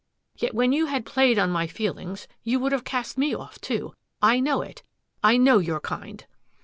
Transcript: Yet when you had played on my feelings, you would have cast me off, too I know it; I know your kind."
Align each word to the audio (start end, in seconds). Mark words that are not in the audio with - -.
Yet 0.35 0.55
when 0.55 0.71
you 0.73 0.87
had 0.87 1.05
played 1.05 1.37
on 1.37 1.51
my 1.51 1.67
feelings, 1.67 2.27
you 2.43 2.59
would 2.59 2.71
have 2.71 2.83
cast 2.83 3.19
me 3.19 3.35
off, 3.35 3.61
too 3.61 3.93
I 4.19 4.39
know 4.39 4.63
it; 4.63 4.81
I 5.23 5.37
know 5.37 5.59
your 5.59 5.79
kind." 5.79 6.25